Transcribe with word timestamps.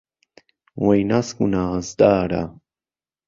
وهی 0.83 1.01
ناسک 1.09 1.37
و 1.41 1.45
نازدارە 1.55 2.43